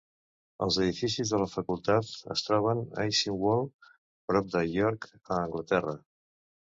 [0.65, 3.93] Els edificis de la facultat es troben a Easingworld,
[4.33, 5.95] prop de York, a Anglaterra.